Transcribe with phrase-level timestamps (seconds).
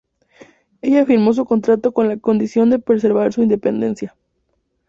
[0.81, 4.15] Ella firmó su contrato con la condición de preservar su independencia.